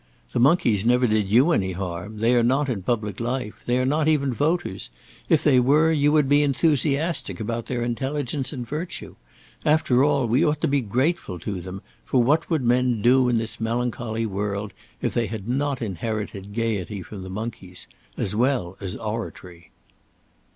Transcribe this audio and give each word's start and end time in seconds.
"The 0.31 0.39
monkeys 0.39 0.83
never 0.83 1.05
did 1.05 1.29
you 1.29 1.51
any 1.51 1.73
harm; 1.73 2.17
they 2.17 2.33
are 2.33 2.41
not 2.41 2.69
in 2.69 2.81
public 2.81 3.19
life; 3.19 3.61
they 3.67 3.77
are 3.77 3.85
not 3.85 4.07
even 4.07 4.33
voters; 4.33 4.89
if 5.29 5.43
they 5.43 5.59
were, 5.59 5.91
you 5.91 6.11
would 6.11 6.27
be 6.27 6.41
enthusiastic 6.41 7.39
about 7.39 7.67
their 7.67 7.83
intelligence 7.83 8.51
and 8.51 8.67
virtue. 8.67 9.15
After 9.63 10.03
all, 10.03 10.27
we 10.27 10.43
ought 10.43 10.59
to 10.61 10.67
be 10.67 10.81
grateful 10.81 11.37
to 11.41 11.61
them, 11.61 11.83
for 12.03 12.23
what 12.23 12.49
would 12.49 12.63
men 12.63 13.03
do 13.03 13.29
in 13.29 13.37
this 13.37 13.61
melancholy 13.61 14.25
world 14.25 14.73
if 15.03 15.13
they 15.13 15.27
had 15.27 15.47
not 15.47 15.83
inherited 15.83 16.55
gaiety 16.55 17.03
from 17.03 17.21
the 17.21 17.29
monkeys 17.29 17.85
as 18.17 18.35
well 18.35 18.75
as 18.81 18.95
oratory." 18.95 19.69